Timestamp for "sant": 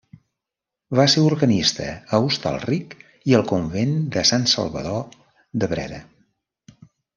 4.33-4.49